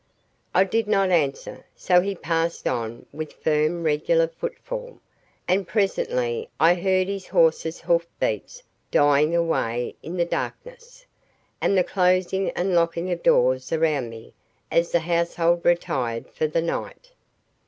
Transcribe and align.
I 0.55 0.63
did 0.63 0.87
not 0.87 1.11
answer; 1.11 1.63
so 1.75 2.01
he 2.01 2.15
passed 2.15 2.67
on 2.67 3.05
with 3.11 3.33
firm 3.33 3.83
regular 3.83 4.27
footfall, 4.27 4.97
and 5.47 5.67
presently 5.67 6.49
I 6.59 6.73
heard 6.73 7.07
his 7.07 7.27
horse's 7.27 7.81
hoof 7.81 8.07
beats 8.19 8.63
dying 8.89 9.35
away 9.35 9.93
in 10.01 10.17
the 10.17 10.25
darkness, 10.25 11.05
and 11.61 11.77
the 11.77 11.83
closing 11.83 12.49
and 12.53 12.73
locking 12.73 13.11
of 13.11 13.21
doors 13.21 13.71
around 13.71 14.09
me 14.09 14.33
as 14.71 14.91
the 14.91 15.01
household 15.01 15.63
retired 15.63 16.31
for 16.31 16.47
the 16.47 16.63
night. 16.63 17.11